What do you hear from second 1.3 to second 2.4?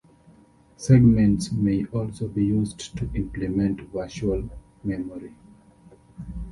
may also